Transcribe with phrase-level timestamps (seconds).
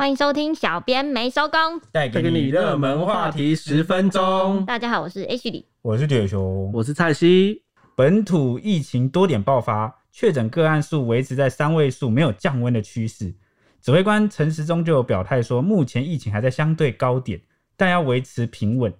[0.00, 4.64] 欢迎收听，小编没收工，带给你热门话题十分钟。
[4.64, 7.64] 大家好，我是 H 李，我是铁熊，我是蔡西。
[7.94, 13.34] 本土疫情多点爆发，确诊个案数维持在三位数，没有降温的趋势。
[13.82, 17.38] 指挥官陈时中就有表态说，目前疫情还在相对高点，
[17.76, 18.90] 但要维持平稳，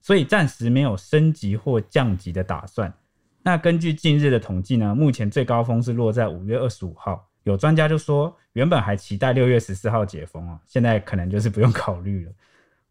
[0.00, 2.94] 所以暂时没有升级或降级的打算。
[3.42, 7.28] 那根据近日的统计呢，目前最高峰是落在五月二十五号。
[7.44, 12.32] 有专家就说，原本还期待六月十四号解封哦，现在可能就是不用考虑了。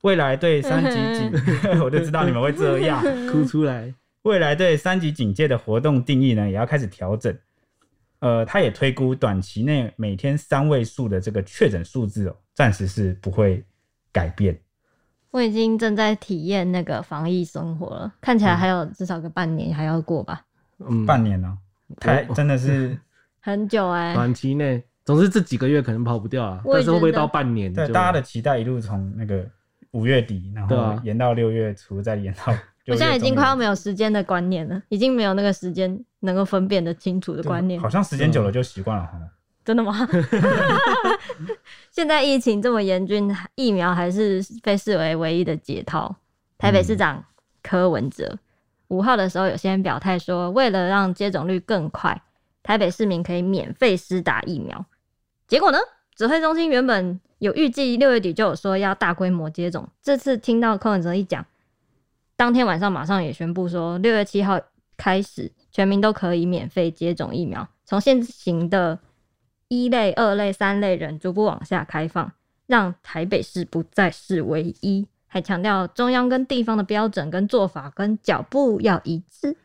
[0.02, 1.32] 未来对三级警
[1.84, 3.94] 我就知道你们会这样 哭出来。
[4.24, 7.38] 未来对三级警戒的活动定义呢，也要开始调整。
[8.20, 13.62] 呃，他也推估短期内每天三位数的这个确诊数字哦，暂时是不会
[14.12, 14.58] 改变。
[15.32, 20.46] 我已经正在体验那个防疫生活了，看起来还有至少个半年还要过吧？
[20.80, 21.58] 嗯，半年呢，
[22.00, 22.98] 太真的是。
[23.46, 27.72] 很久哎、欸，短期内总之这几个月可能跑不掉啊，但是会不会到半年？
[27.74, 29.46] 对，大家的期待一路从那个
[29.92, 32.54] 五月底，然后延到六月初，再延到。
[32.88, 37.78] 我现在已经快要没有时间的观念了，已经没有那个时间能够分辨得清楚的观念。
[37.82, 39.20] 好像时间久了就习惯了哈。
[39.66, 39.94] 真的吗？
[41.92, 46.16] 现在疫情这么严峻，疫苗还是被视为唯一的解套。
[46.58, 47.22] 台北市长
[47.62, 48.40] 柯文哲
[48.88, 52.22] 五号的时候有先表态说，为了让接种率更快。
[52.64, 54.86] 台北市民可以免费施打疫苗，
[55.48, 55.78] 结果呢？
[56.16, 61.44] 指挥中心原本有预计六月底就有说要大规模接种，这次听到柯文哲一讲，
[62.36, 64.60] 当天晚上马上也宣布说，六月七号
[64.96, 69.00] 开始全民都可以免费接种疫苗，从现行的
[69.68, 72.32] 一类、二类、三类人逐步往下开放，
[72.68, 79.58] 让台北市不再是唯一，还强调中央跟地方的标准跟做法跟脚步要一致。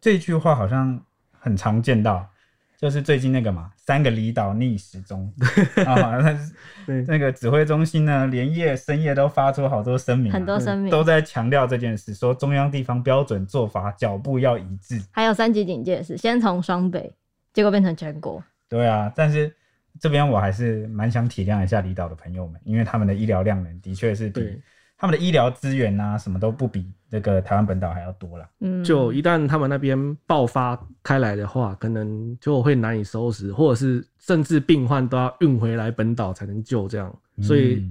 [0.00, 2.28] 这句话好像很常见到。
[2.78, 5.32] 就是最近那个嘛，三个离岛逆时钟
[5.86, 6.38] 啊，那
[7.08, 15.00] 那个指挥中心呢，连夜深夜都发出好多声明，很多声明都在强调这件事，说中央地方标准做法脚步要一致。
[15.10, 17.12] 还有三级警戒是先从双北，
[17.52, 18.42] 结果变成全国。
[18.68, 19.54] 对啊，但是
[19.98, 24.60] 这边我还是蛮想体谅一下离岛的朋友们，因为他们的医疗量能的确是比。
[24.98, 28.48] 他们的医疗资源啊，什么都不比这个台湾本岛还要多了。
[28.60, 37.14] 嗯，就一旦他们那边爆发开来的话，可能就会难以收拾，或者是甚至病患都要运回来本岛才能救这样。
[37.42, 37.86] 所以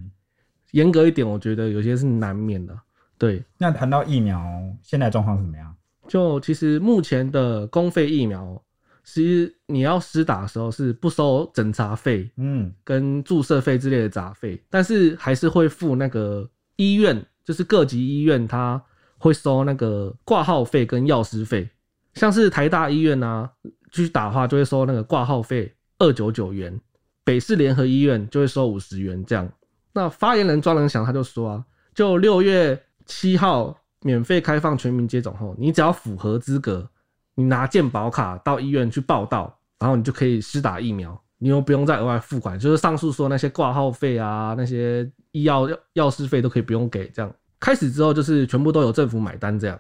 [0.72, 2.76] 严格一点，我觉得有些是难免的。
[3.20, 4.44] 对，那谈到疫苗，
[4.82, 5.76] 现在状况是怎么样？
[6.08, 8.60] 就其实目前的公费疫苗，
[9.04, 16.50] 其实你要施打的时候是不收诊查费，嗯，跟注射费之类的杂费，但是还是会付那个。
[16.76, 18.82] 医院就是各级医院，他
[19.18, 21.70] 会收那个挂号费跟药师费。
[22.14, 23.50] 像是台大医院啊，
[23.92, 26.80] 去打的话就会收那个挂号费二九九元。
[27.24, 29.52] 北市联合医院就会收五十元这样。
[29.94, 36.88] 那发言人庄人祥他就说啊，就六月七号免费开放全民接种后，你只要符合资格，
[37.34, 41.20] 你拿健保卡到医院去报到，然后你就可以施打疫苗。
[41.46, 47.08] 你又不用再额外付款，就是上述说那些挂号费啊，那些医药药药师费都可以不用给。
[47.10, 49.60] 这样开始之后，就是全部都由政府买单。
[49.60, 49.80] 这样，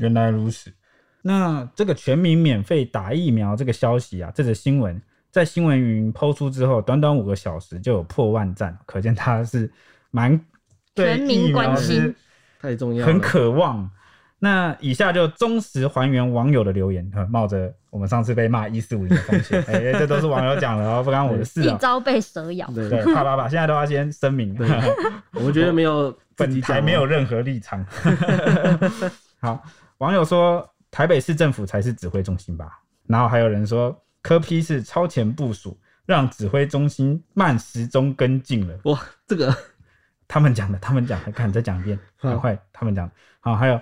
[0.00, 0.72] 原来如此。
[1.20, 4.98] 那这个全民免费打疫苗这个消息啊，这则新闻
[5.30, 9.70] 在新闻云抛出之后，短短五个小时就有破万赞，可见它是
[10.10, 10.40] 蛮
[10.96, 12.14] 全民关心
[12.58, 13.90] 太重要，很渴望。
[14.38, 21.60] 那以下就忠实还原网友的留言，冒着我们上次被骂一四五零的风险， 哎、欸，这都是网友讲的哦，不关我的事。
[21.68, 24.56] 一朝被蛇咬，对对，啪啪啪，现在都要先声明，
[25.34, 27.84] 我们觉得没有本台没有任何立场。
[29.40, 29.62] 好，
[29.98, 32.80] 网友说台北市政府才是指挥中心吧？
[33.06, 38.74] 然后还有人说科批是超前部署，让指挥中心慢时钟跟进了。
[38.84, 39.54] 哇，这个
[40.26, 43.10] 他们讲的，他们讲的，看再讲一遍，很快他们讲。
[43.40, 43.78] 好，还有。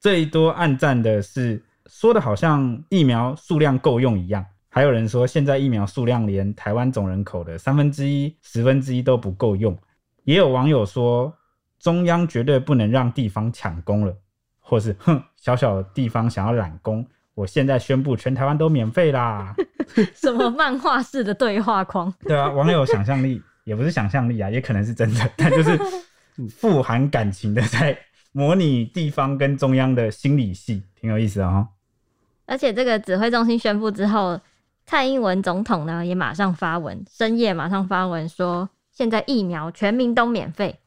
[0.00, 1.62] 最多暗赞的是
[1.92, 9.76] 说的好像疫苗数量够用一样，还有人说现在疫苗数量连台湾总人口的三分之一、十分之一都不够用。
[10.24, 11.32] 也有网友说
[11.78, 14.16] 中央绝对不能让地方抢功了，
[14.58, 19.54] 或是哼，小小的地方想要揽功，我现在宣布全台湾都免费啦！
[20.16, 22.12] 什么漫画式的对话框？
[22.20, 25.78] 对啊，网友想象力也不是想象力啊，也可能是真的，但就是
[26.48, 27.96] 富含感情的在。
[28.34, 31.68] 模拟地方跟中央的心理戏，挺有意思的哦。
[32.52, 34.38] 而且这个指挥中心宣布之后，
[34.84, 40.78] 蔡英文总统呢也马上发文，深夜马上发文说，现在疫苗全民都免费。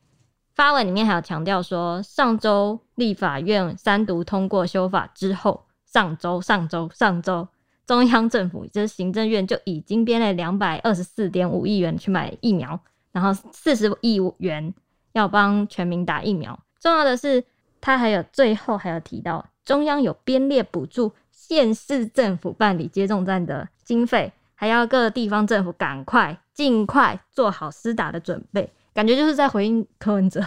[0.53, 7.47] 发文里面还有强调说，上周立法院三读通过修法之后，上周、上周、上周，
[7.87, 12.79] 中央政府就是行政院就已经编了两百二十四点五亿元去买疫苗。
[13.11, 14.71] 然后四十亿元
[15.13, 16.59] 要帮全民打疫苗。
[16.79, 17.43] 重要的是，
[17.81, 21.11] 他还有最后还有提到，中央有编列补助
[21.47, 28.71] 县市政府办理接种站的经费，还要各地方政府赶快尽快做好施打的准备。
[28.93, 30.43] 感觉就是在回应柯文哲。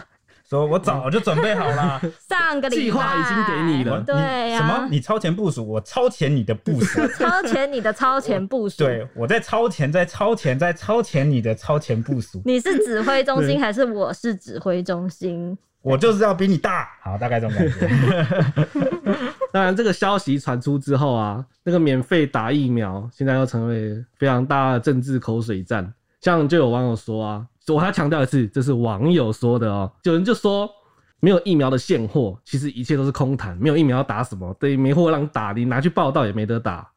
[0.49, 4.17] 说我早就准备好了， 上个礼拜计划已经给你了，对
[4.51, 4.89] 呀、啊，什么？
[4.91, 12.41] 你超前部署，我超前你的部署， 超前你的超前部署， 对，我在超前，在超前，在超前你的超前部署。
[12.47, 15.57] 你是指挥中心还是我是指挥中心？
[15.83, 19.27] 我就是要比你大，好，大概这种感觉。
[19.53, 27.47] 当然，这个消息传出之后啊，那个免费打疫苗现在又成为非常大的政治口水战，像就有网友说啊。
[27.69, 30.67] 我还要强调一次，这是网友说的哦、有人就说
[31.21, 33.55] 没有疫苗的现货，其实一切都是空谈。
[33.59, 34.57] 没有疫苗要打什么？
[34.59, 36.91] 对，没货让打，你拿去报道也没得打。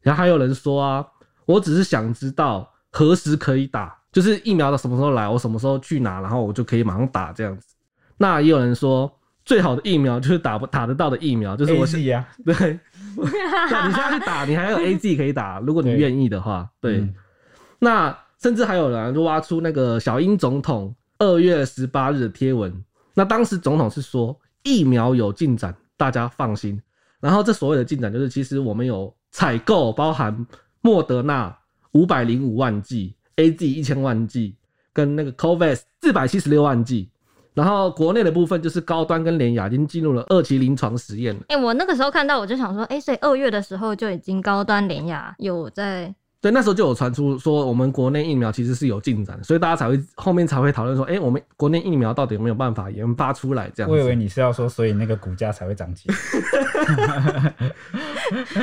[0.00, 1.06] 然后还有人说啊，
[1.44, 7.75] 我只是想知道何时可以打，就是疫苗的什么时候来，我什么时候去拿，然后我就可以马上打这样子。
[8.18, 9.10] 那也有人说，
[9.44, 12.78] 最好的疫苗就是打不打得到的疫苗，就是我 AZ 啊， 对，
[13.70, 17.06] 那，你现在去打，你还有 AZ 可以打，如果你愿意的话，对，
[17.78, 18.16] 那。
[18.38, 22.70] 甚至还有人就挖出那个小英总统二月十八日的贴文，
[23.14, 26.80] 那当时总统是说疫苗有进展，大家放心。
[27.18, 30.46] 然后这所谓的进展就是，其实我们有采购，包含
[30.82, 31.58] 莫德纳
[31.92, 34.54] 五百零五万剂，AZ 一千万剂，
[34.92, 37.10] 跟那个 COVAX 四百七十六万剂。
[37.56, 41.40] 然后国内的部分就是高端跟联雅已经进入了二期临床实验了。
[41.48, 46.14] 哎、欸，我那个时候看到我就想说，哎、欸，所以二月的时候就已经高端联雅有在。
[46.38, 53.70] 对，那时候就有传出说，我们国内疫苗其实是有进展，所以大家才会后面才会讨论说，哎、欸，我们国内疫苗到底有没有办法研发出来？
[53.74, 53.96] 这样子。
[53.96, 57.54] 我以为你是要说，所以那个股价才会涨起来。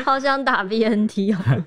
[0.05, 1.63] 好想打 BNT 哦。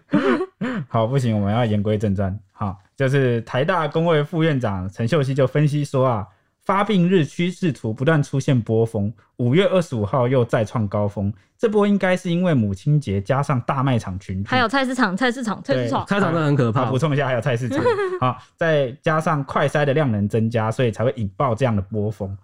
[0.89, 2.39] 好，不行，我们要言归正传。
[2.53, 6.25] 好，就是台大工卫副院长陈秀熙就分析说啊。
[6.67, 11.33] 发病日趋势图不断出现波峰，五月二十五号又再创高峰。
[11.57, 16.91] 这波应该是因为母亲节加上大卖场群聚，还有菜市场，菜市场，菜市场，菜市场真的很可怕。
[16.91, 17.81] 补充一下，还有菜市场。
[18.21, 22.37] 好，再加上快筛的量能增加，所以才会引爆这样的波峰。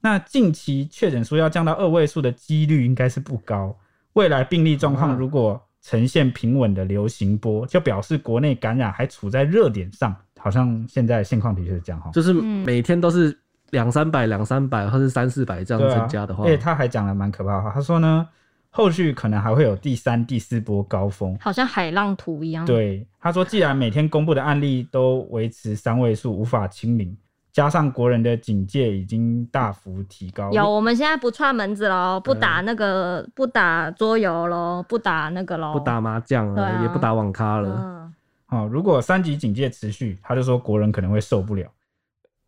[0.00, 3.74] 那近期确诊数要降到二位数的几率应该是不高。
[4.14, 10.14] 未来病例状况如果呈现平稳的流行波，就表示国内感染还处在热点上。
[10.36, 13.38] 好像现在现况的确是这样哈，就是每天都是。
[13.70, 17.70] 两三百、两三百，或是三四百这样增加的话，而且、啊、他还讲了蛮可怕的话。
[17.70, 18.26] 他说呢，
[18.70, 22.64] 后续可能还会有第三、第四波高峰，好像海浪图一样。
[22.64, 27.16] 对，他说，既然每天公布的案例都维持三位数，无法清零，
[27.52, 37.68] 加上国人的警戒已经大幅提高，有，我们现在不串门子喽，不打那个，不打桌游喽，不打那个喽，不打麻将了，啊、也不打网咖了。
[37.78, 38.14] 嗯，
[38.46, 41.66] 好，如果三级警戒持续，他就说国人可能会受不了。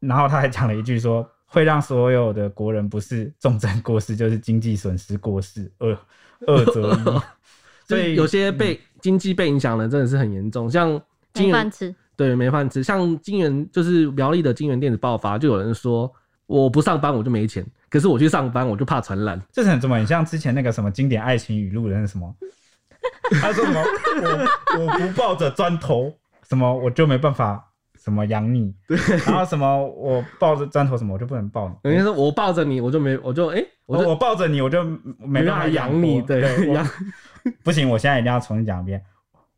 [0.01, 5.99] 然后他还讲了一句说，会让所有的国人不是重症过世， 就是经济损失过世，二
[6.47, 7.21] 二则一。
[7.87, 11.01] 所以有些被、嗯、经济被影响的真的是很严重，像
[11.35, 11.71] 金元
[12.17, 16.11] 对没饭吃，像金元就是苗栗的金元电子爆发，就有人说
[16.47, 22.35] 我不上班我就没钱，可是我去上班我就怕传染，这是很怎么很像之前那个什么经典爱情语录的那什么，
[23.41, 23.83] 他说什么
[24.23, 26.17] 我我不抱着砖头
[26.49, 27.70] 什么我就没办法。
[28.03, 28.75] 什么养你？
[28.89, 31.75] 对，然后什么我抱着砖头什么我就不能抱你。
[31.85, 34.83] 等于说我抱着你，我就没，我就哎、欸，我就我抱着你，我就
[35.19, 36.23] 没办法养你。
[36.23, 36.41] 对，
[36.73, 36.87] 养
[37.63, 39.03] 不行，我现在一定要重新讲一遍。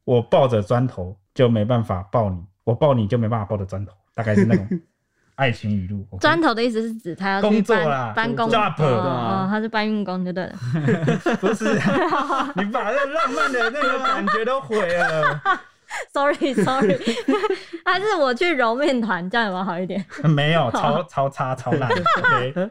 [0.04, 4.68] 我抱着砖头就没办法抱你，我抱你就没办法抱着砖头，大概是那种
[5.36, 6.04] 爱情语录。
[6.20, 8.50] 砖头的意思是指他要工作啦，搬工。
[8.50, 10.52] job 哦，他是搬运工就对了。
[11.40, 11.72] 不是，
[12.56, 15.40] 你把那浪漫的那个感觉都毁了。
[16.12, 16.98] Sorry，Sorry，sorry
[17.84, 20.04] 还 是我去揉面团，这样有没有好一点？
[20.24, 21.88] 没有，超超差，超烂。
[21.90, 22.70] Okay、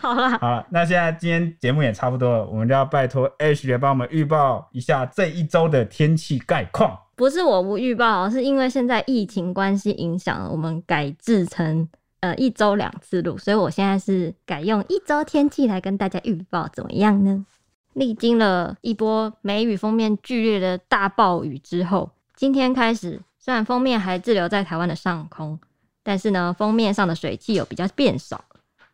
[0.00, 6.98] 好了，好了，那现在今天节目也差不多了，我们就要拜托 Ash 来帮我们预报一下这一周的天气概况。
[7.14, 11.88] 不是我不预报，是因为现在疫情关系影响了，我们改制成
[12.20, 17.46] 呃一周两次录，所以我现在是改用一周天气来跟大家预报，怎么样呢？
[17.94, 22.10] 历经了一波梅雨封面剧烈的大暴雨之后。
[22.36, 25.58] 今天开始，虽然封面还滞留在台湾的上空，
[26.02, 28.44] 但是呢，封面上的水汽有比较变少。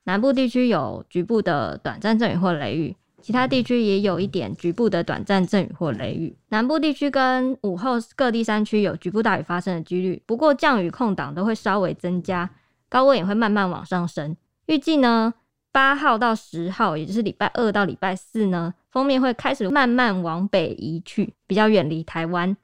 [0.04, 6.36] 南部地区有局部的短暂阵雨或雷雨，其他地区也有一点局部的短暂阵雨或雷雨。
[6.50, 12.48] 南部地区跟午后各地山区有局部大雨发生的几率，不过降雨空档都会稍微增加，
[12.88, 14.36] 高温也会慢慢往上升。
[14.66, 15.34] 预计呢，
[15.72, 22.56] 八号到十号，也就是礼拜二到礼拜四呢，封面会开始慢慢往北移去，比较远离台湾。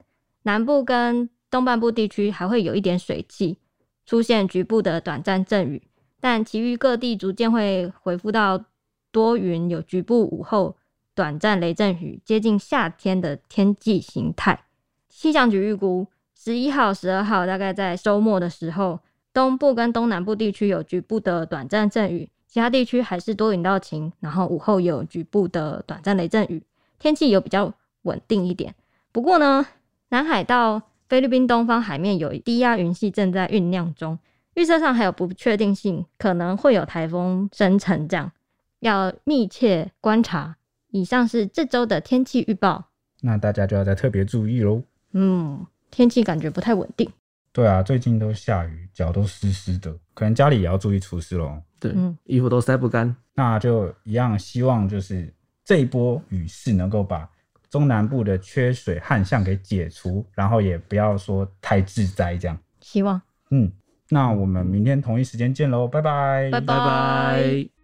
[0.49, 3.59] 南部跟东半部地区还会有一点水汽，
[4.03, 5.83] 出现局部的短暂阵雨，
[6.19, 8.65] 但其余各地逐渐会恢复到
[9.11, 10.75] 多云，有局部午后
[11.13, 14.65] 短暂雷阵雨，接近夏天的天气形态。
[15.07, 18.99] 气象局预估，十一号、十二号大概在周末的时候，
[19.31, 26.63] 东部跟东南部地区有局部的短暂阵雨，其他地区还是多云到晴，然后午后有局部的短暂雷阵雨，
[26.97, 28.73] 天气有比较稳定一点。
[29.11, 29.65] 不过呢，
[30.09, 34.17] 南海到菲律宾东方海面有低压云系正在酝酿中，
[34.55, 38.31] 预测上还有不确定性，可能会有台风生成，这样
[38.79, 40.57] 要密切观察。
[40.91, 42.89] 以上是这周的天气预报，
[43.21, 44.81] 那大家就要再特别注意喽。
[45.13, 47.07] 嗯，天气感觉不太稳定。
[47.51, 51.61] 对啊，最近都下雨，脚都湿湿的，可能家里也要注意除湿喽。
[51.79, 53.15] 对，嗯，衣服都晒不干。
[53.35, 55.31] 那就一样，希望就是
[55.63, 57.29] 这一波雨势能够把
[57.69, 62.57] 中南部的缺水旱象给解除，然后也不要说太致灾这样。
[62.81, 63.21] 希望。
[63.51, 63.71] 嗯，
[64.09, 66.67] 那我们明天同一时间见喽，拜拜，拜拜。
[66.67, 67.78] 拜拜。